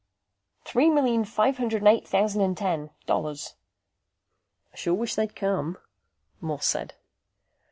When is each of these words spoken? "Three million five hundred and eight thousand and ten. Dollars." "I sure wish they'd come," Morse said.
"Three 0.65 0.89
million 0.89 1.25
five 1.25 1.57
hundred 1.57 1.83
and 1.83 1.87
eight 1.89 2.07
thousand 2.07 2.41
and 2.41 2.57
ten. 2.57 2.89
Dollars." 3.05 3.53
"I 4.73 4.75
sure 4.75 4.95
wish 4.95 5.13
they'd 5.13 5.35
come," 5.35 5.77
Morse 6.39 6.65
said. 6.65 6.95